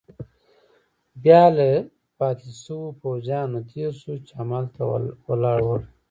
[1.23, 1.69] بیا له
[2.17, 4.81] پاتې شوو پوځیانو نه تېر شوو، چې هملته
[5.29, 5.83] ولاړ ول.